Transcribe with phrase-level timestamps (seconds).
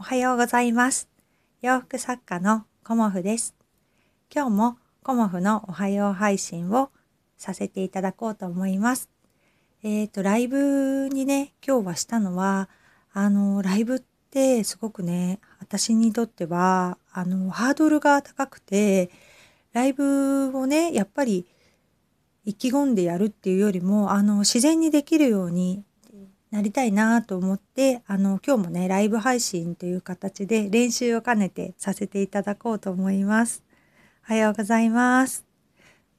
[0.00, 1.10] おはようございます。
[1.60, 3.54] 洋服作家のコモフです。
[4.34, 6.90] 今日もコモフのおはよう配信を
[7.36, 9.10] させていただこうと思います。
[9.82, 12.70] えっ、ー、と、ライブにね、今日はしたのは、
[13.12, 19.10] あの、ライブってすごくね、私にとっては、あの、ハードルが高くて、
[19.74, 21.46] ライブをね、やっぱり
[22.46, 25.84] 意気込んでやるっていうよりも、あの、自然にできるように
[26.50, 33.62] なりたいなと思ってあの今日もねライブ配信という形で練習を兼ねてさせていただこうと思います。
[34.28, 35.44] おはようございます。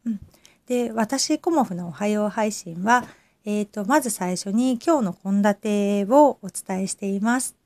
[0.06, 0.20] うん、
[0.68, 3.06] で私コモフのおはよう配信は、
[3.44, 7.58] えーと、まず最初に今日の献立をお伝えしています。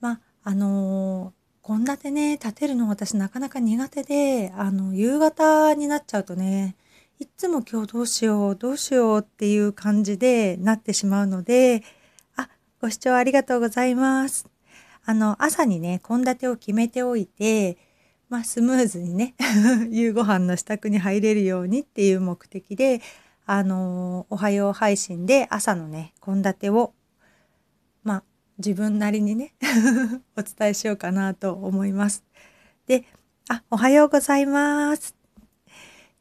[0.00, 1.32] まあの
[1.66, 6.76] 献立ね立てるの私なかなか苦手であの夕方になっちゃうとね
[7.20, 11.82] いつも今日どうしようどうしようっていう感じでなってしまうので
[12.36, 12.48] あ
[12.80, 14.46] ご視聴ありがとうございます
[15.04, 17.76] あの朝にね献立を決めておいて
[18.28, 19.34] まあスムーズにね
[19.90, 23.00] 夕ご飯の支度に入れるようにっていう目的で
[23.46, 26.92] あのおはよう配信で朝のね献立を
[28.04, 28.22] まあ
[28.58, 29.54] 自分なりにね
[30.36, 32.24] お伝えしようかなと思います。
[32.86, 33.04] で、
[33.48, 35.17] あ、おはようございます。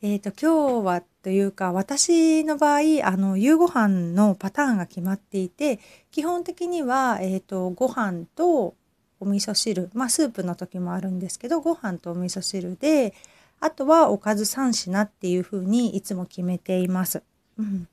[0.03, 5.79] えっ、ー、と、今日はというか、私の場合、あの、夕ご飯のパターンが決まっていて、
[6.11, 8.75] 基本的には、えっ、ー、と、ご飯と
[9.19, 13.15] お味噌汁、まあ、スープの時もあるんですけど、ご飯とお味噌汁で、
[13.59, 17.23] あとはおかず3品っていう風にいつも決めています。
[17.57, 17.87] うん。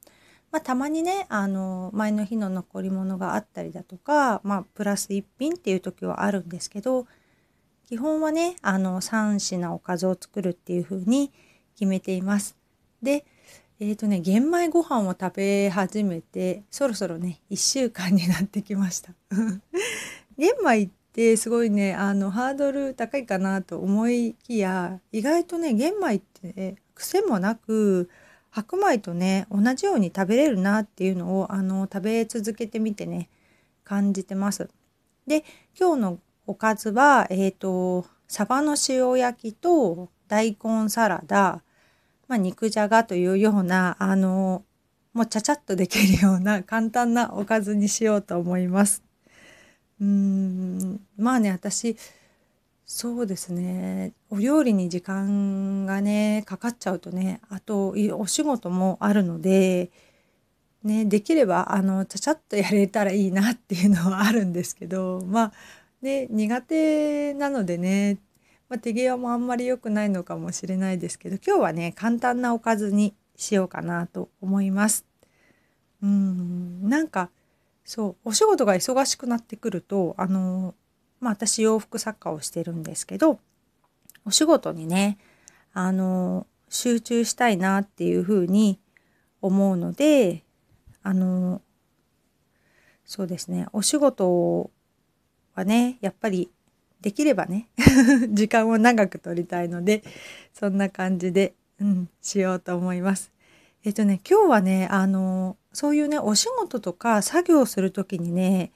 [0.52, 7.06] まあ、たまにね、あの、前の日の残り物があったりだとか、まあ、プラス1品っていう時はあるんですけど、
[7.88, 11.32] 基本はね、あの、3品おかずを作るっていう風に
[11.74, 12.56] 決めています。
[13.02, 13.24] で、
[13.80, 19.12] えっ、ー、とね、玄米ご飯を食べ始めて、そろそろね、1週間になってきました。
[20.38, 28.08] 玄米ってすごいね、あの、ハードル高いかなと思いきや、意外とね、玄米って、ね、癖もなく、
[28.50, 33.28] 白米とね、同じように食べれるなっていうのを、あの、食べ続けてみてね、
[33.82, 34.68] 感じてます。
[35.26, 35.44] で、
[35.76, 41.63] 今日のおかずは、えっ、ー、と、サバの塩焼きと大根サラダ、
[42.28, 44.64] まあ、肉じゃがというようなあの
[45.12, 49.02] もうちゃちゃっとできるような簡単なおかずにしようと思います。
[50.00, 51.96] うーんまあね私
[52.86, 59.90] そうですねお料理に時間がねかかっちゃうとねあとお仕事もあるので、
[60.82, 65.52] ね、できればあのちゃちゃっとやれたらいいなっていうのはあるんですけどまあ
[66.02, 68.18] ね苦手なのでね
[68.74, 75.06] まあ、手際もあんまり良くないのかもしれないですけど今日はね簡単なおかずにしようかなと思います。
[76.02, 77.30] うんなんか
[77.84, 80.74] そうお仕事が忙しくなってくるとあの
[81.20, 83.38] まあ私洋服作家をしてるんですけど
[84.26, 85.18] お仕事にね
[85.72, 88.80] あの集中したいなっていうふうに
[89.40, 90.42] 思うので
[91.04, 91.62] あの
[93.04, 94.72] そうですねお仕事
[95.54, 96.50] はねやっぱり
[97.04, 97.68] できればね
[98.32, 100.02] 時間を長く取りたいので
[100.54, 103.30] そんな感じで、うん、しようと思います。
[103.84, 108.72] えっとね今日はねあのそういうねお仕事とか作業する時にね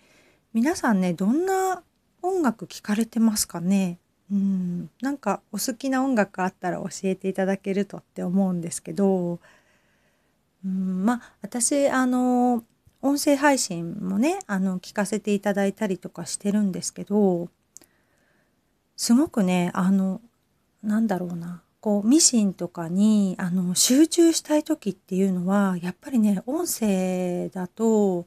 [0.53, 1.83] 皆さんねどんな
[2.21, 3.99] 音楽聴かれてますかね？
[4.31, 9.41] うんなんかお好きな音楽あったら教えていただけるとって思うんですけど
[10.62, 12.62] うんまあ私あの
[13.00, 17.49] 音声配信もねあの聞かせていただいたりとかしてるんですけど
[18.98, 20.20] すごくねあの
[20.82, 28.26] なんだろうなこうミシンとかにあの集中したい時っていうのはやっぱりね音声だと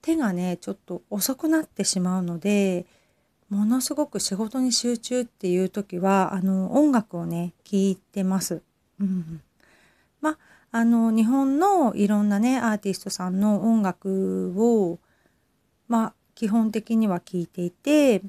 [0.00, 2.86] 手がねちょっと遅くなってしまうので
[3.50, 8.62] ものすごく仕事に集中っていう時はあの音楽をね聴いてます。
[9.00, 9.40] うん、
[10.20, 10.38] ま
[10.70, 15.00] あの日本のいろんなねアーティストさんの音楽を
[15.88, 18.22] まあ基本的には聴いていて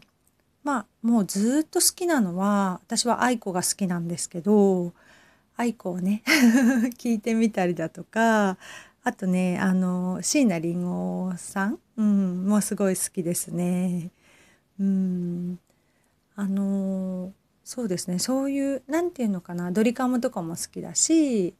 [0.67, 4.91] まあもうずっと好きなのは私は愛子が好きなんですけど
[5.55, 6.23] 愛子をね
[6.99, 8.57] 聞いてみたりだとか
[9.01, 14.11] あとねあの椎名林檎さん、うん、もうすごい好きですね。
[14.77, 15.59] うん。
[16.35, 17.31] あの
[17.63, 18.19] そうですね。
[18.19, 21.55] そういう何て言うのかなドリカムとかも好きだし、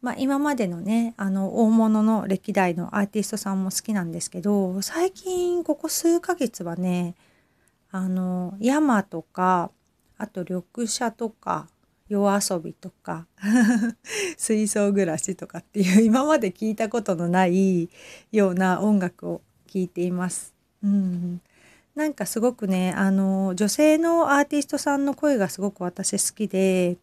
[0.00, 7.14] まあ、今までのねあの大物の歴代のアーティストさんも好きなんですけど最近ここ数ヶ月はね
[7.96, 9.70] あの山とか
[10.18, 11.66] あと緑茶とか
[12.08, 13.26] 夜遊びとか
[14.36, 17.88] 水槽暮らしとかっていう今まで聞いたことのない
[18.32, 20.54] ような音楽を聴いています。
[20.84, 21.40] うん、
[21.94, 26.98] なんかすごくねあの女性のアーティストさんの声がすごく私好きで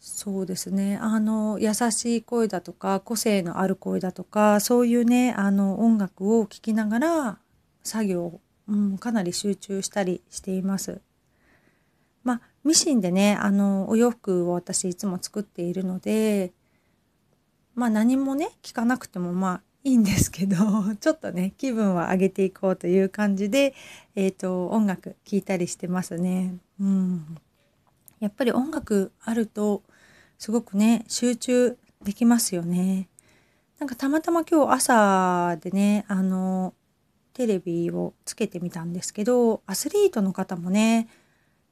[0.00, 7.38] そうですねあの優しい声だとか個性のある声だとかそういうねあの音楽を聴きながら
[7.84, 11.00] 作業、うん、かなり集中したりしています。
[12.22, 16.52] まあミシンでねあのお洋服を私いつも作っているので
[17.74, 20.56] まあ何もね聞かなくてもまあいいんですけど
[20.98, 23.74] ちょっとね気分は上げていこうという感じで、
[24.16, 26.56] えーと、音楽聴いたりしてますね。
[26.80, 27.36] うん、
[28.18, 29.82] やっぱり音楽あると
[30.38, 33.08] すごくね集中できますよね。
[33.78, 36.72] なんかたまたま今日朝でねあの
[37.34, 41.08] テレビをつけてみたんですけどアスリートの方もね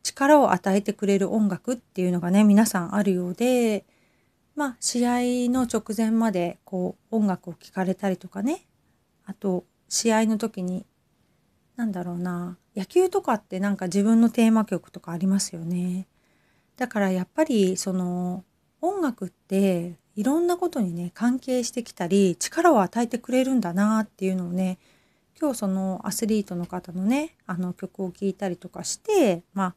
[0.02, 3.86] 力を与えてくれる音楽っていうのがね皆さんあるようで
[4.56, 5.20] まあ試合
[5.50, 8.66] の直前までこう音楽を聴かれたりとかね
[9.24, 10.84] あと試合の時に
[11.76, 16.06] 何だろうな野球とかってなんか自分のテーマ曲とかありますよね。
[16.76, 18.44] だからやっぱりその
[18.80, 24.78] 音楽っていろんなことにね関係してきたり力を与えてくれるんだなっていうのをね
[25.42, 29.74] 今日そのアスリートの方のねあの曲を聴いたりとかしてま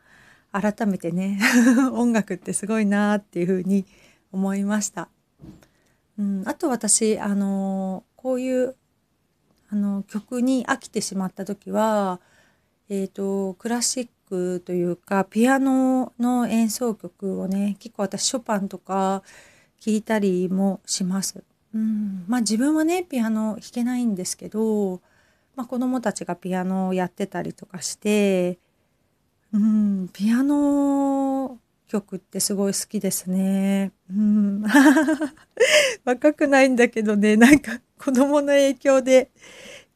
[0.52, 1.40] あ改めてね
[1.92, 3.84] 音楽ってすごいなっていうふうに
[4.32, 5.10] 思いました。
[6.20, 8.76] うん、あと私あのこういう
[9.70, 12.20] あの曲に飽きてしまった時は、
[12.88, 19.24] えーと、クラシックというかピアノの演奏曲をね結構私ショパンとか
[19.80, 21.44] 聴いたりもします。
[21.74, 25.02] うん、まあ自分はねピアノ弾けないんですけど、
[25.56, 28.60] まあ、子供たちがピアノをやってたりとかして、
[29.54, 33.92] うん、ピアノ曲ってすごい好きですね。
[34.10, 34.64] うん。
[36.04, 39.30] 若くないんだけどね、なんか子供の影響で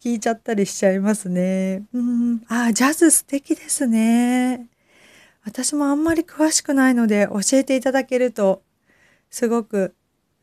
[0.02, 1.84] 聴いちゃったりしちゃいますね。
[1.94, 2.42] うん。
[2.48, 4.68] あ、ジャズ素敵ですね。
[5.44, 8.62] 私もあんまり詳しくないので教えていただけると
[9.30, 9.96] すごく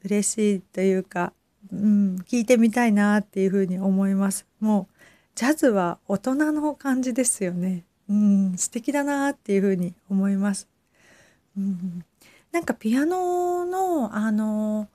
[0.04, 1.32] 嬉しいというか、
[1.72, 4.46] うん、聞いてみたいなっていうふうに思います。
[4.60, 4.95] もう
[5.36, 7.84] ジャズは大人の感じですよね。
[8.08, 10.66] うん、素敵だなっていうふうに思います。
[11.58, 12.04] うん、
[12.52, 14.88] なんかピアノのあの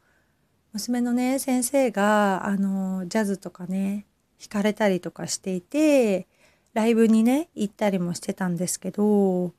[0.74, 4.08] 娘のね先生があのジャズとかね
[4.40, 6.26] 弾かれたりとかしていて
[6.74, 9.54] ライブにね行ったりもしてたんですけど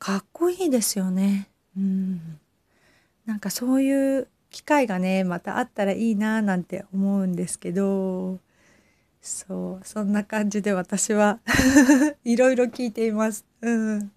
[0.00, 1.50] かっこいいですよね。
[1.76, 2.40] うん、
[3.26, 8.40] なんかそういう機会がねまたあったらいいななんて思うんですけど
[9.26, 11.40] そうそんな感じで私は
[12.24, 13.44] いろいろ聞いています。
[13.60, 14.12] うん。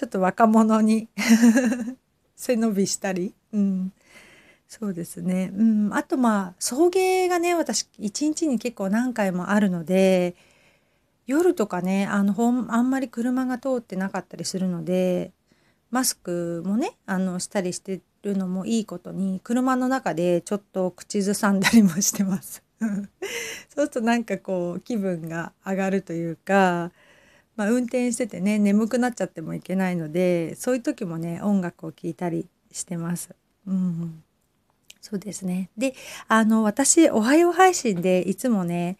[0.00, 1.08] ちょっと若者に
[2.34, 3.92] 背伸びしたり、うん、
[4.66, 10.36] そうですね、うん、あとまあ送迎がね私一日に結構何回もあるので
[11.26, 15.32] 夜とかねあのほんあんまり車が通ってなかったりするので
[15.90, 22.62] マスクもねあのしたりしてるのもいいことに車の中でちょっと口ずさんだりもしてます。
[22.80, 23.08] そう
[23.68, 26.90] するとなんかこう気分が上がるというか
[27.60, 33.34] まあ、運転しててね眠くなっちゃってもいけないのでそういう時もね音楽を聴いたりしてます。
[33.66, 34.24] うん、
[35.02, 35.94] そうですねで
[36.26, 38.96] あの私「おはよう配信」でいつもね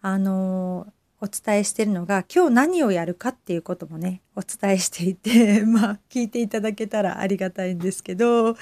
[0.00, 0.86] あの
[1.20, 8.56] お伝えしてるのが今日何をやるかっていうこともねお伝えしていて まあ聞いていただけたらありがたいんですけど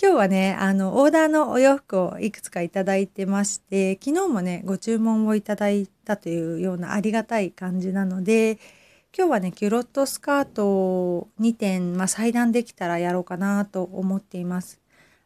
[0.00, 8.60] 今日はねあのオーダーのお洋服をいくつかいただいてまして昨日もねご注文をいただいたというようなありがたい感じなので
[9.16, 14.80] 今日はねキュロットスカート2点、まあ、裁断できたらやろうかなと思っています。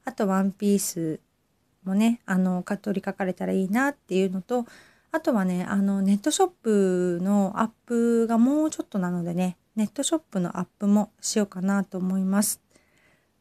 [0.07, 1.21] あとワンピース
[1.85, 4.65] もねあの取りかかれたらいいなっていうのと
[5.11, 12.63] あとはねあのネットショップのアップがもうちょっとなのでねネットショップのアップもしようかなと思います。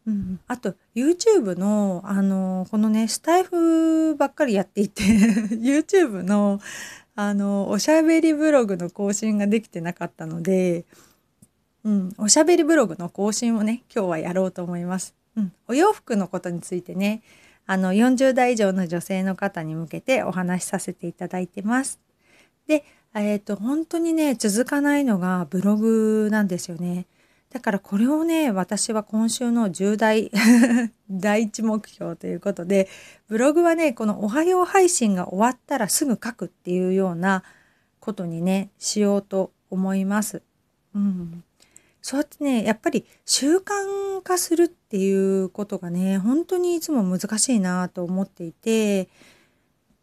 [0.07, 5.03] うん、あと YouTube のあのこのねスタイフばっかりやっていて
[5.53, 6.59] YouTube の
[7.15, 10.85] あのおしゃべりブログの更新ができてなかったので、
[11.83, 15.13] うん、おしゃべりブログの更新をね今日はやろうと思います。
[15.35, 17.21] うん、お洋服のことについてね
[17.67, 21.99] あの40代以上の女性の方に向けてお話しさせていただいてます。
[22.67, 27.05] で、えっ、ー、と本当にね続かないのがブログなんですよね。
[27.51, 30.31] だからこれをね私は今週の重大
[31.11, 32.87] 第一目標ということで
[33.27, 37.43] ブログはねこの「おはよう配信」が終わったらすぐ書くっていうような
[37.99, 40.41] ことにねしようと思います。
[40.95, 41.43] うん、
[42.01, 49.09] そうやってねやっぱり習慣化するっていうことがね本当にいつも難しいなと思っていて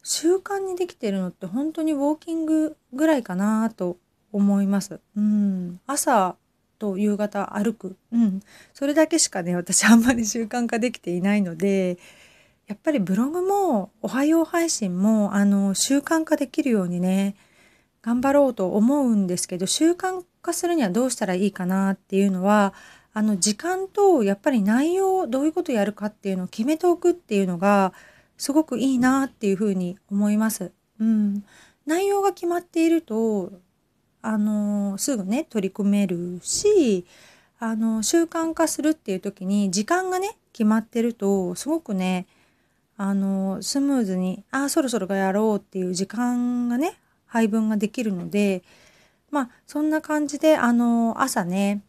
[0.02, 3.99] 習慣にできてるのって本当にウォーキングぐらいかなと
[4.33, 5.00] 思います。
[5.17, 5.81] うん。
[5.87, 6.37] 朝
[6.78, 7.97] と夕方歩く。
[8.12, 8.40] うん。
[8.75, 11.99] それだけしかね、私あんまり習慣化できていないので、
[12.66, 17.35] やっぱりブログもおはよう配信もあの習慣化できるようにね、
[18.02, 22.75] 頑張ろうと思うんですけど、習慣化するにはどうしたらいいかなっていうのは、
[23.14, 27.92] あの時間とやっぱり内容どういうことやるかっていうのを決めておくっていうのが
[28.37, 30.73] すごくいいなっていうふうに思います。
[31.00, 31.44] うん。
[31.87, 33.52] 内容が決まっていると
[34.28, 37.06] あのすぐね取り組めるし
[37.58, 42.26] あの習慣化するっていう時に時間がね決まってるとすごくね
[42.99, 48.62] あのスムーズにあそろそろがやろうっていう時間がね配分ができるので
[49.30, 51.80] まあそんな感じであの朝ね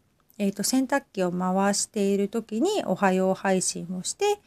[0.42, 4.40] えーと、洗濯機を回している時におはよう配信をして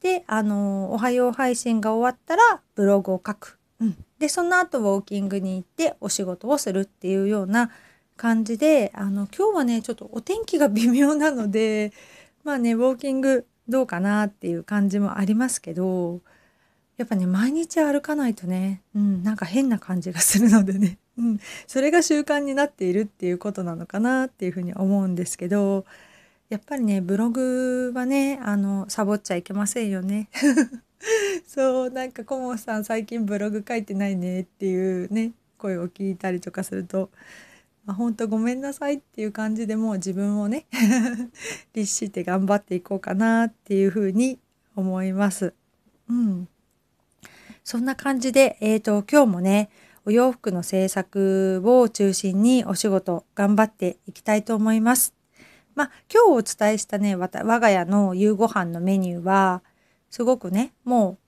[0.00, 3.58] であのおはよう配信が終わったらブログを書く。
[3.80, 7.70] うん、でその後ウォーキングに行ってお仕事をするっていうような
[8.16, 11.92] 感じであの今日はねちょっとお天気が微妙なので
[12.44, 16.20] まあねウォーキングどうかなっていう感じもありますけど
[16.96, 25.84] やっぱね毎日歩かないとね、うん、なんか変な感じがするのでね、 うん、それが習慣になっているっていうことなのかなっていうふうに思うんですけど
[26.50, 30.28] やっぱりねブログはねあのサボっちゃいけませんよね。
[31.46, 37.10] そうなんかコモさん最近ブログ書いてないねっていうね声を聞いたりとかすると、
[37.84, 40.66] まあ、本当ごめんなさいっていう感じでもう自分をね
[41.74, 44.38] 律して頑張っていこうかなっていうふうに
[44.76, 45.54] 思います。
[46.08, 46.48] うん。
[47.62, 49.70] そんな感じで、えっ、ー、と、今日もね、
[50.04, 55.14] お洋服の制作を中心にお仕事頑張っていきたいと思います。
[55.74, 59.62] まあ、今日お伝えしたね、我が家の夕ご飯のメニューは、
[60.14, 61.18] すごくねも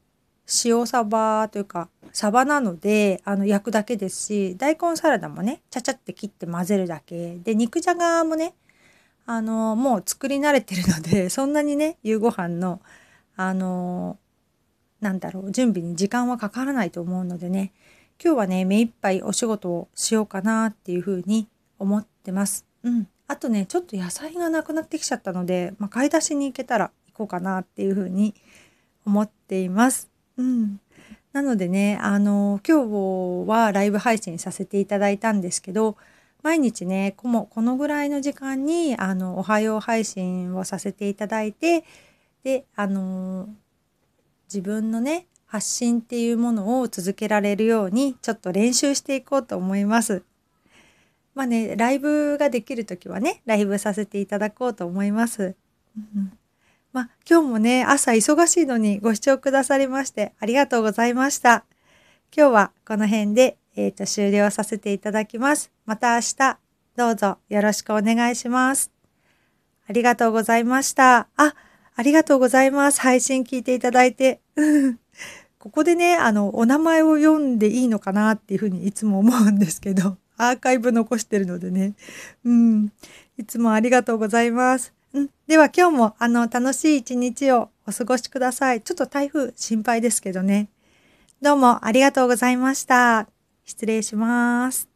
[0.46, 8.54] う塩サバというかサバなのであの焼くだけですし大根サラダもねちゃちゃって切って混ぜるだけで肉じゃがもね
[9.26, 12.80] あのもう作り慣れてるので そんなにね夕ご飯の
[13.34, 14.18] あの
[15.00, 17.72] なんだろう準備に時間はかからないと思うのでね
[18.24, 21.48] 今日はね目いっぱいお仕事をしようかなっていうふうに
[21.80, 22.64] 思ってます。
[22.84, 28.36] うん、あとねちょっと野菜がなくなってきちゃったので、まあ、買い出しに行けたら行こうかなっていうふうに
[29.06, 30.10] 思っています。
[30.36, 30.80] うん。
[31.32, 35.96] なのでね、あの、今日はライブ配信させていただいたんですけど、
[36.42, 41.84] 毎日ね、このこのぐらいの時間に、あの、おはよう配信をさせていただいて、
[42.42, 43.48] で、あの、
[44.46, 50.22] 自分のね、発信っていうものを続けられるように、ちょっと練習していこうと思います。
[51.34, 55.54] まあね、ライブができる時はね、ライブさせていただこうと思います。
[56.92, 61.64] まあ、今日もね、朝忙しいのにご視聴くださりましてありがとうございました。
[62.36, 65.70] 今日はこの辺で、えっ、ー、と、終了させていただきます。
[65.84, 66.58] また明日、
[66.96, 68.90] どうぞよろしくお願いします。
[69.88, 71.28] ありがとうございました。
[71.36, 71.54] あ、
[71.94, 73.00] ありがとうございます。
[73.00, 74.40] 配信聞いていただいて。
[75.58, 81.94] ここでね、あの、お名前を読んでいいのかなっていうふうにいつも思うんですけど、アーカイブ残してるのでね。
[82.44, 82.92] うん。
[83.38, 84.95] いつもありがとうございます。
[85.16, 88.82] うん、では今日もあの楽しい一日をお過ごしください。
[88.82, 90.68] ちょっと台風心配ですけどね。
[91.40, 93.26] どうもありがとうございました。
[93.64, 94.95] 失礼します。